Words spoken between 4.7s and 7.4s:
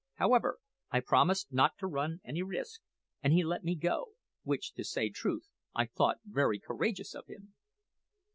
to say truth, I thought very courageous of